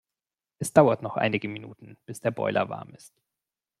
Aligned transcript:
Es 0.57 0.73
dauert 0.73 1.03
noch 1.03 1.15
einige 1.15 1.47
Minuten, 1.47 1.95
bis 2.07 2.21
der 2.21 2.31
Boiler 2.31 2.69
warm 2.69 2.91
ist. 2.95 3.13